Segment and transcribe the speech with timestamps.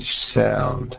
[0.00, 0.98] Sound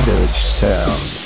[0.00, 1.19] Savage Sound.